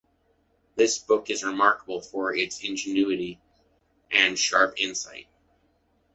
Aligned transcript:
This 0.75 0.97
book 0.97 1.29
is 1.29 1.43
remarkable 1.43 2.01
for 2.01 2.33
its 2.33 2.63
ingenuity 2.63 3.39
and 4.11 4.35
sharp 4.35 4.79
insights. 4.81 5.27